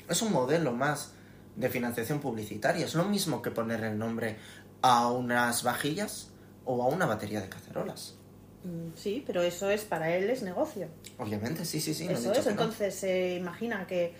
[0.07, 1.13] Es un modelo más
[1.55, 2.85] de financiación publicitaria.
[2.85, 4.37] Es lo mismo que poner el nombre
[4.81, 6.29] a unas vajillas
[6.65, 8.15] o a una batería de cacerolas.
[8.63, 10.87] Mm, Sí, pero eso es para él es negocio.
[11.17, 12.05] Obviamente, sí, sí, sí.
[12.05, 12.51] no eso es, no.
[12.51, 14.13] entonces se imagina que,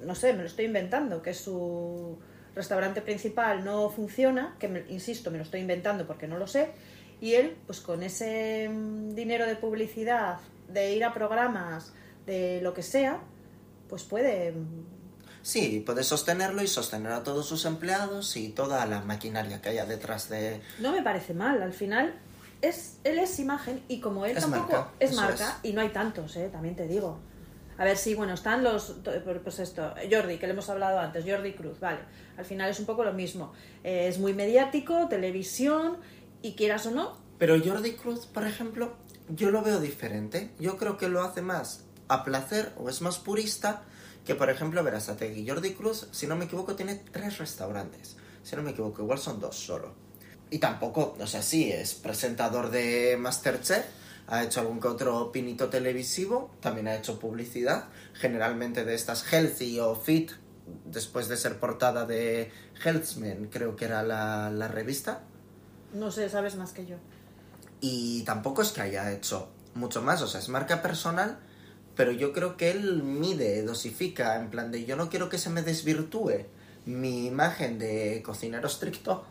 [0.00, 2.18] no sé, me lo estoy inventando, que su
[2.54, 6.70] restaurante principal no funciona, que me- insisto, me lo estoy inventando porque no lo sé,
[7.20, 10.38] y él, pues con ese mm, dinero de publicidad,
[10.68, 11.92] de ir a programas,
[12.26, 13.20] de lo que sea,
[13.88, 14.52] pues puede...
[14.52, 14.98] mm,
[15.40, 19.86] Sí, puede sostenerlo y sostener a todos sus empleados y toda la maquinaria que haya
[19.86, 20.60] detrás de...
[20.80, 22.12] No me parece mal, al final
[22.62, 25.90] es él es imagen y como él Es tampoco marca, es marca y no hay
[25.90, 27.18] tantos, eh, también te digo.
[27.78, 28.96] A ver, sí, bueno, están los,
[29.44, 32.00] pues esto, Jordi, que le hemos hablado antes, Jordi Cruz, vale.
[32.36, 33.52] Al final es un poco lo mismo.
[33.84, 35.98] Eh, es muy mediático, televisión,
[36.42, 38.96] y quieras o no, Pero Jordi Cruz, por ejemplo,
[39.28, 40.50] yo lo veo diferente.
[40.58, 43.82] Yo creo que lo hace más a placer o es más purista
[44.24, 45.48] que, por ejemplo, Verazategui.
[45.48, 48.16] Jordi Cruz, si no me equivoco, tiene tres restaurantes.
[48.42, 50.07] Si no me equivoco, igual son dos solo.
[50.50, 53.84] Y tampoco, o sea, sí, es presentador de Masterchef,
[54.28, 59.80] ha hecho algún que otro pinito televisivo, también ha hecho publicidad, generalmente de estas healthy
[59.80, 60.32] o fit,
[60.84, 62.50] después de ser portada de
[62.84, 65.22] Healthman, creo que era la, la revista.
[65.94, 66.96] no sé, sabes más que yo.
[67.80, 71.38] Y tampoco es que haya hecho mucho más, o sea, es marca personal,
[71.94, 75.50] pero yo creo que él mide, dosifica, en plan de yo no quiero que se
[75.50, 76.46] me desvirtúe
[76.86, 79.24] mi imagen de cocinero estricto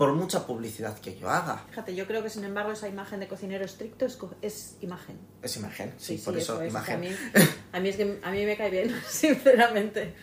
[0.00, 1.62] por mucha publicidad que yo haga.
[1.68, 5.18] Fíjate, yo creo que sin embargo esa imagen de cocinero estricto es, es imagen.
[5.42, 6.70] Es imagen, sí, por eso, es.
[6.70, 6.94] imagen.
[6.94, 7.08] A mí,
[7.74, 10.14] a mí es que a mí me cae bien, sinceramente.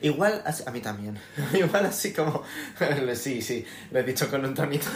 [0.00, 1.18] Igual, así- a mí también.
[1.52, 2.44] Igual así como...
[3.14, 4.88] Sí, sí, lo he dicho con un tonito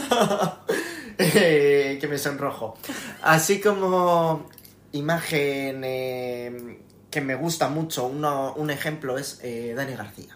[1.19, 2.79] eh, que me sonrojo.
[3.21, 4.49] Así como
[4.93, 10.35] imagen eh, que me gusta mucho, uno- un ejemplo es eh, Dani García.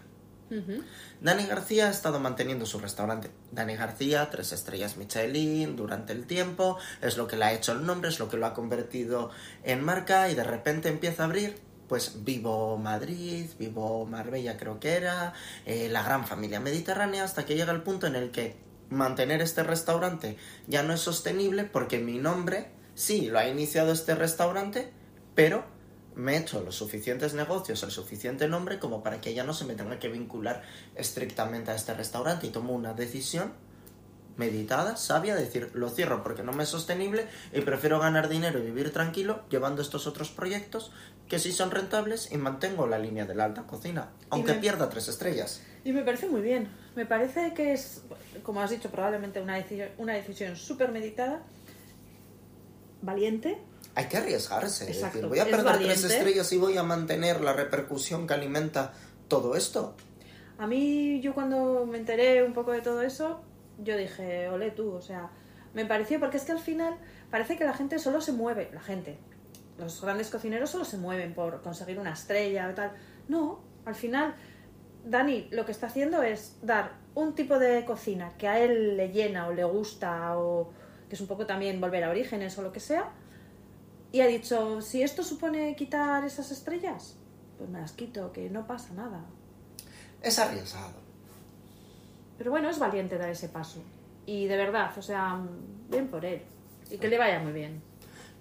[0.51, 0.83] Ujú.
[1.21, 3.31] Dani García ha estado manteniendo su restaurante.
[3.51, 7.85] Dani García, tres estrellas Michelin durante el tiempo, es lo que le ha hecho el
[7.85, 9.31] nombre, es lo que lo ha convertido
[9.63, 14.93] en marca y de repente empieza a abrir, pues Vivo Madrid, Vivo Marbella creo que
[14.93, 15.33] era,
[15.65, 18.57] eh, la gran familia mediterránea, hasta que llega el punto en el que
[18.89, 24.15] mantener este restaurante ya no es sostenible porque mi nombre, sí, lo ha iniciado este
[24.15, 24.91] restaurante,
[25.33, 25.65] pero
[26.15, 29.65] me he hecho los suficientes negocios, el suficiente nombre como para que ya no se
[29.65, 30.63] me tenga que vincular
[30.95, 33.53] estrictamente a este restaurante y tomo una decisión
[34.37, 38.59] meditada, sabia, de decir, lo cierro porque no me es sostenible y prefiero ganar dinero
[38.59, 40.91] y vivir tranquilo llevando estos otros proyectos
[41.29, 44.89] que sí son rentables y mantengo la línea de la alta cocina, aunque me- pierda
[44.89, 45.61] tres estrellas.
[45.85, 46.67] Y me parece muy bien.
[46.95, 48.01] Me parece que es,
[48.43, 51.41] como has dicho, probablemente una decisión, una decisión súper meditada,
[53.01, 53.57] valiente.
[53.95, 57.53] Hay que arriesgarse, es decir, voy a perder tres estrellas y voy a mantener la
[57.53, 58.93] repercusión que alimenta
[59.27, 59.95] todo esto.
[60.57, 63.41] A mí, yo cuando me enteré un poco de todo eso,
[63.77, 65.29] yo dije, ole tú, o sea,
[65.73, 66.97] me pareció, porque es que al final
[67.29, 69.17] parece que la gente solo se mueve, la gente,
[69.77, 72.91] los grandes cocineros solo se mueven por conseguir una estrella o tal.
[73.27, 74.35] No, al final,
[75.03, 79.09] Dani lo que está haciendo es dar un tipo de cocina que a él le
[79.09, 80.71] llena o le gusta o
[81.09, 83.11] que es un poco también volver a orígenes o lo que sea.
[84.15, 87.17] Y ha dicho, si esto supone quitar esas estrellas,
[87.57, 89.25] pues me las quito, que no pasa nada.
[90.21, 91.01] Es arriesgado.
[92.37, 93.83] Pero bueno, es valiente dar ese paso.
[94.25, 95.37] Y de verdad, o sea,
[95.89, 96.41] bien por él.
[96.89, 97.81] Y que le vaya muy bien.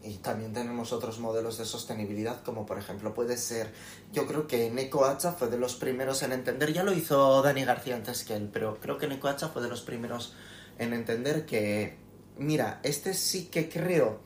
[0.04, 3.72] Y también tenemos otros modelos de sostenibilidad, como por ejemplo puede ser,
[4.12, 7.64] yo creo que Neko Hacha fue de los primeros en entender, ya lo hizo Dani
[7.64, 10.36] García antes que él, pero creo que Neko Hacha fue de los primeros
[10.78, 11.96] en entender que,
[12.38, 14.20] mira, este sí que creo,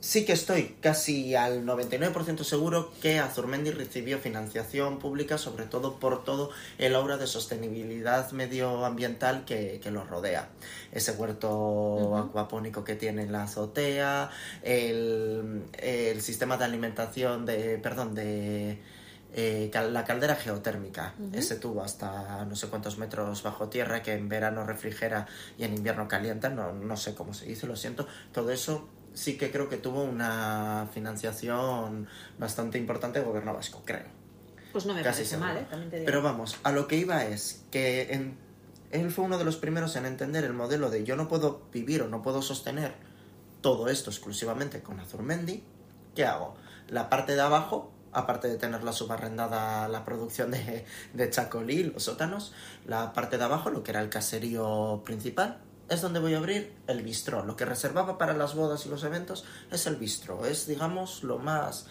[0.00, 6.24] sí que estoy casi al 99% seguro que Azurmendi recibió financiación pública, sobre todo por
[6.24, 10.48] todo el aura de sostenibilidad medioambiental que, que lo rodea.
[10.92, 14.30] Ese huerto acuapónico que tiene en la azotea,
[14.62, 18.78] el, el sistema de alimentación de, perdón, de
[19.34, 24.28] eh, la caldera geotérmica, ese tubo hasta no sé cuántos metros bajo tierra que en
[24.28, 25.26] verano refrigera
[25.58, 29.36] y en invierno calienta, no, no sé cómo se dice, lo siento, todo eso sí
[29.36, 32.06] que creo que tuvo una financiación
[32.38, 34.06] bastante importante del gobierno vasco, creo.
[34.72, 35.66] Pues no me parece mal, ¿eh?
[35.68, 36.06] También te digo.
[36.06, 38.38] Pero vamos, a lo que iba es que en,
[38.92, 42.02] él fue uno de los primeros en entender el modelo de yo no puedo vivir
[42.02, 42.94] o no puedo sostener
[43.60, 45.64] todo esto exclusivamente con Azurmendi.
[46.14, 46.54] ¿Qué hago?
[46.88, 52.04] La parte de abajo aparte de tener la subarrendada la producción de, de Chacolí, los
[52.04, 52.52] sótanos,
[52.86, 56.74] la parte de abajo, lo que era el caserío principal, es donde voy a abrir
[56.86, 57.44] el bistró.
[57.44, 60.44] Lo que reservaba para las bodas y los eventos es el bistró.
[60.46, 61.86] Es, digamos, lo más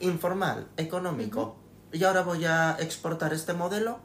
[0.00, 1.56] informal, económico.
[1.92, 3.98] Y ahora voy a exportar este modelo.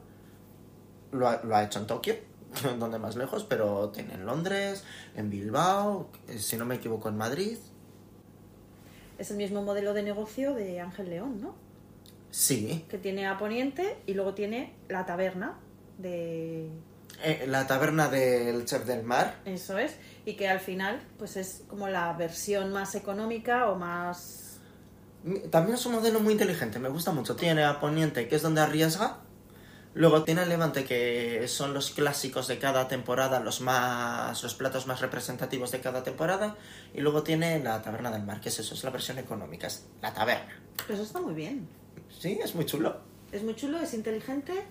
[1.12, 2.16] Lo ha, lo ha hecho en Tokio,
[2.80, 4.84] donde más lejos, pero tiene en Londres,
[5.16, 7.58] en Bilbao, eh, si no me equivoco, en Madrid,
[9.18, 11.56] es el mismo modelo de negocio de Ángel León, ¿no?
[12.32, 12.86] Sí.
[12.90, 15.58] Que tiene a Poniente y luego tiene la taberna
[15.98, 16.70] de...
[17.24, 19.40] Eh, la taberna del chef del mar.
[19.46, 19.96] Eso es.
[20.26, 24.60] Y que al final, pues es como la versión más económica o más...
[25.50, 27.36] También es un modelo muy inteligente, me gusta mucho.
[27.36, 29.22] Tiene a Poniente, que es donde arriesga,
[29.96, 34.88] Luego tiene el Levante, que son los clásicos de cada temporada, los más los platos
[34.88, 36.58] más representativos de cada temporada.
[36.94, 39.86] Y luego tiene la Taberna del Mar, que es eso, es la versión económica, es
[40.02, 40.54] la taberna.
[40.90, 41.70] Eso está muy bien.
[42.10, 42.98] Sí, es muy chulo.
[43.32, 44.66] Es muy chulo, es inteligente,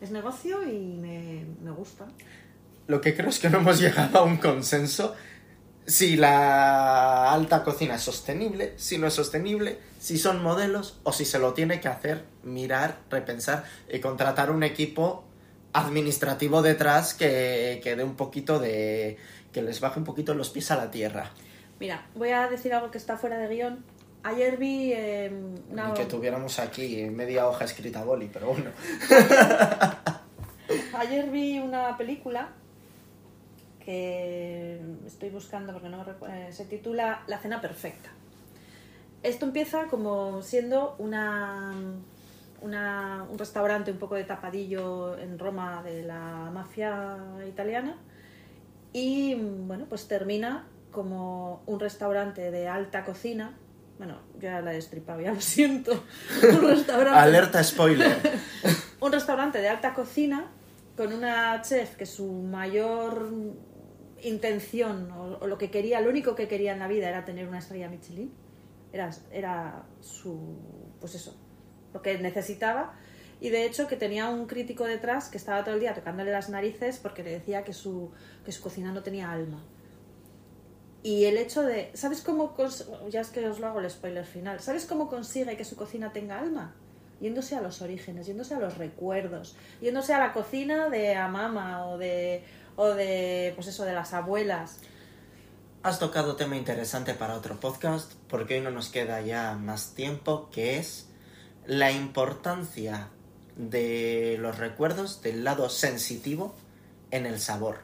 [0.00, 2.06] es negocio y me, me gusta.
[2.86, 5.14] Lo que creo es que no hemos llegado a un consenso
[5.86, 11.24] si la alta cocina es sostenible, si no es sostenible, si son modelos o si
[11.24, 15.24] se lo tiene que hacer, mirar, repensar y contratar un equipo
[15.72, 19.16] administrativo detrás que, que dé un poquito de...
[19.52, 21.30] que les baje un poquito los pies a la tierra.
[21.78, 23.84] Mira, voy a decir algo que está fuera de guion.
[24.26, 25.30] Ayer vi eh,
[25.70, 25.94] una...
[25.94, 28.72] que tuviéramos aquí media hoja escrita boli, pero bueno.
[30.98, 32.48] Ayer vi una película
[33.78, 38.10] que estoy buscando porque no eh, se titula La cena perfecta.
[39.22, 41.72] Esto empieza como siendo una,
[42.62, 47.16] un restaurante un poco de tapadillo en Roma de la mafia
[47.48, 47.96] italiana
[48.92, 53.56] y bueno, pues termina como un restaurante de alta cocina.
[53.98, 56.04] Bueno, ya la he destripado, ya lo siento.
[56.42, 57.18] Un restaurante...
[57.18, 58.16] Alerta spoiler.
[59.00, 60.50] un restaurante de alta cocina
[60.96, 63.30] con una chef que su mayor
[64.22, 67.58] intención o, lo que quería, lo único que quería en la vida era tener una
[67.58, 68.32] estrella Michelin.
[68.92, 70.58] Era, era su,
[71.00, 71.36] pues eso,
[71.92, 72.94] lo que necesitaba.
[73.40, 76.48] Y de hecho que tenía un crítico detrás que estaba todo el día tocándole las
[76.48, 78.12] narices porque le decía que su,
[78.44, 79.62] que su cocina no tenía alma.
[81.06, 82.52] Y el hecho de, ¿sabes cómo,
[83.08, 86.12] ya es que os lo hago el spoiler final, ¿sabes cómo consigue que su cocina
[86.12, 86.74] tenga alma?
[87.20, 91.96] Yéndose a los orígenes, yéndose a los recuerdos, yéndose a la cocina de Amama o
[91.96, 92.42] de,
[92.74, 94.80] o de, pues eso, de las abuelas.
[95.84, 100.50] Has tocado tema interesante para otro podcast, porque hoy no nos queda ya más tiempo,
[100.50, 101.06] que es
[101.66, 103.10] la importancia
[103.54, 106.56] de los recuerdos del lado sensitivo
[107.12, 107.78] en el sabor.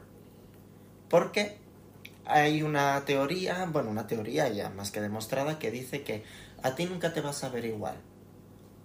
[1.09, 1.62] Porque
[2.25, 6.25] hay una teoría, bueno, una teoría ya más que demostrada, que dice que
[6.63, 7.97] a ti nunca te vas a ver igual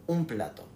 [0.08, 0.68] un plato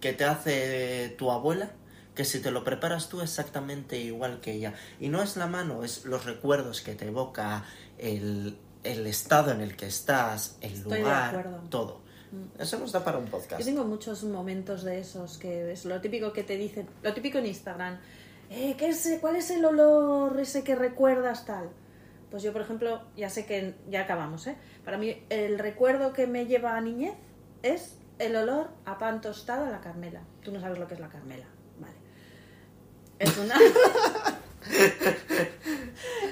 [0.00, 1.72] que te hace tu abuela
[2.14, 4.74] que si te lo preparas tú exactamente igual que ella.
[4.98, 7.64] Y no es la mano, es los recuerdos que te evoca,
[7.98, 12.00] el, estado en el que estás, el lugar, todo.
[12.30, 12.60] Mm.
[12.60, 13.58] Eso nos da para un podcast.
[13.60, 17.38] Yo tengo muchos momentos de esos que es lo típico que te dicen, lo típico
[17.38, 17.98] en Instagram.
[18.50, 21.70] Eh, ¿qué es, ¿Cuál es el olor ese que recuerdas tal?
[22.30, 24.56] Pues yo, por ejemplo, ya sé que ya acabamos, ¿eh?
[24.84, 27.14] Para mí, el recuerdo que me lleva a niñez
[27.62, 30.22] es el olor a pan tostado a la Carmela.
[30.42, 31.46] Tú no sabes lo que es la Carmela.
[33.20, 33.54] Es una...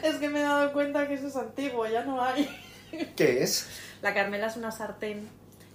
[0.02, 2.48] es que me he dado cuenta que eso es antiguo, ya no hay.
[3.14, 3.68] ¿Qué es?
[4.00, 5.28] La carmela es una sartén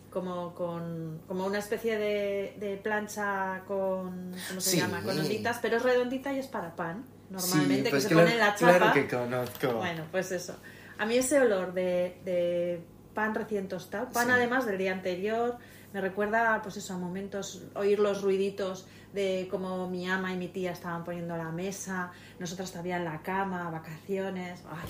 [0.10, 5.04] como con como una especie de, plancha con ¿cómo se llama?
[5.04, 8.40] con onditas, pero es redondita y es para pan, normalmente pues que se pone en
[8.40, 8.78] la chapa.
[8.78, 9.74] Claro que conozco.
[9.74, 10.56] Bueno, pues eso.
[10.98, 12.82] A mí ese olor de, de
[13.14, 15.58] pan recién tostado, pan además del día anterior,
[15.94, 20.48] me recuerda pues eso a momentos oír los ruiditos de cómo mi ama y mi
[20.48, 24.62] tía estaban poniendo la mesa, nosotros todavía en la cama, vacaciones.
[24.70, 24.90] ¡Ay,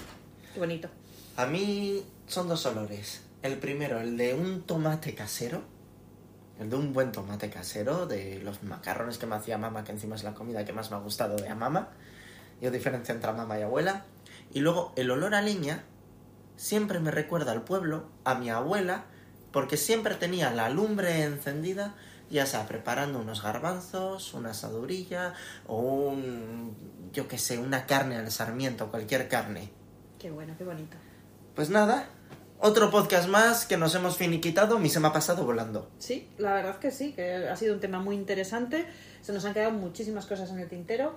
[0.53, 0.89] qué bonito!
[1.35, 3.21] A mí son dos olores.
[3.41, 5.61] El primero, el de un tomate casero,
[6.59, 10.15] el de un buen tomate casero, de los macarrones que me hacía mamá, que encima
[10.15, 11.89] es la comida que más me ha gustado de a mamá.
[12.63, 14.05] Yo diferencia entre mamá y abuela.
[14.53, 15.83] Y luego el olor a leña
[16.55, 19.03] siempre me recuerda al pueblo, a mi abuela,
[19.51, 21.93] porque siempre tenía la lumbre encendida
[22.29, 25.33] ya sea preparando unos garbanzos, una asadurilla
[25.67, 26.75] o un,
[27.13, 29.69] yo qué sé, una carne al sarmiento, cualquier carne.
[30.19, 30.97] Qué bueno, qué bonito.
[31.53, 32.07] Pues nada,
[32.59, 35.91] otro podcast más que nos hemos finiquitado, mi se me ha pasado volando.
[35.99, 38.87] Sí, la verdad que sí, que ha sido un tema muy interesante.
[39.21, 41.13] Se nos han quedado muchísimas cosas en el tintero,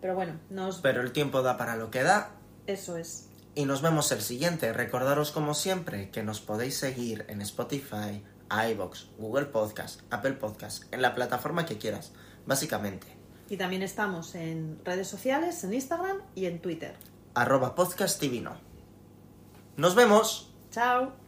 [0.00, 0.80] pero bueno, nos...
[0.80, 2.30] Pero el tiempo da para lo que da
[2.66, 3.28] Eso es.
[3.54, 4.72] y nos vemos el siguiente.
[4.72, 11.02] Recordaros como siempre que nos podéis seguir en Spotify, iVoox, Google Podcast, Apple Podcast, en
[11.02, 12.12] la plataforma que quieras,
[12.46, 13.06] básicamente.
[13.50, 16.94] Y también estamos en redes sociales, en Instagram y en Twitter.
[17.34, 18.56] Arroba podcast divino.
[19.76, 20.52] Nos vemos.
[20.70, 21.27] Chao.